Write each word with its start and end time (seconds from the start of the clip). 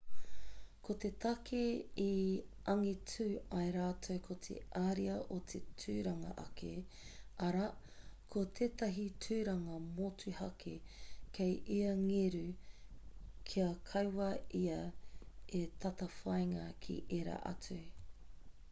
ko 0.85 0.93
te 1.01 1.09
take 1.23 1.57
i 2.03 2.13
angitu 2.71 3.25
ai 3.57 3.65
rātou 3.75 4.21
ko 4.27 4.37
te 4.47 4.55
ariā 4.83 5.17
o 5.35 5.37
te 5.51 5.61
tūranga 5.83 6.31
ake 6.45 6.71
arā 7.49 7.67
ko 8.35 8.45
tētahi 8.61 9.05
tūranga 9.27 9.77
motuhake 9.85 10.75
kei 11.41 11.53
ia 11.77 11.93
ngeru 12.03 12.43
kia 13.53 13.69
kaua 13.93 14.31
ia 14.65 14.81
e 15.63 15.65
tatawhāinga 15.87 16.65
ki 16.87 17.01
ērā 17.23 17.41
atu 17.55 17.79